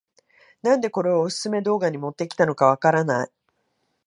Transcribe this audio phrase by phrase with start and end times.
[0.63, 3.29] なんでこれをオススメ動画に持ってきたのかわからない